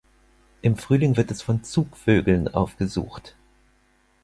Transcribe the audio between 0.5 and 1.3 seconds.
Im Frühling wird